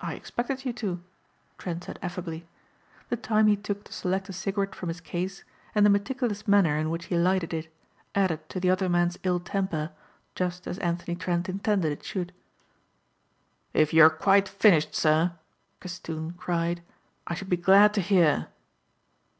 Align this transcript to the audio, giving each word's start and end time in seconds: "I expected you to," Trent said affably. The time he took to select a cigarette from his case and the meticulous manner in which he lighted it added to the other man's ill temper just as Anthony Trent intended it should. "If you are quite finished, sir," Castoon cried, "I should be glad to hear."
"I 0.00 0.14
expected 0.14 0.64
you 0.64 0.72
to," 0.72 1.00
Trent 1.56 1.84
said 1.84 2.00
affably. 2.02 2.48
The 3.10 3.16
time 3.16 3.46
he 3.46 3.54
took 3.54 3.84
to 3.84 3.92
select 3.92 4.28
a 4.28 4.32
cigarette 4.32 4.74
from 4.74 4.88
his 4.88 5.00
case 5.00 5.44
and 5.72 5.86
the 5.86 5.90
meticulous 5.90 6.48
manner 6.48 6.76
in 6.76 6.90
which 6.90 7.04
he 7.04 7.16
lighted 7.16 7.54
it 7.54 7.72
added 8.12 8.48
to 8.48 8.58
the 8.58 8.70
other 8.70 8.88
man's 8.88 9.20
ill 9.22 9.38
temper 9.38 9.92
just 10.34 10.66
as 10.66 10.80
Anthony 10.80 11.14
Trent 11.14 11.48
intended 11.48 11.92
it 11.92 12.04
should. 12.04 12.32
"If 13.72 13.94
you 13.94 14.02
are 14.02 14.10
quite 14.10 14.48
finished, 14.48 14.96
sir," 14.96 15.34
Castoon 15.80 16.32
cried, 16.36 16.82
"I 17.28 17.34
should 17.34 17.48
be 17.48 17.56
glad 17.56 17.94
to 17.94 18.00
hear." 18.00 18.48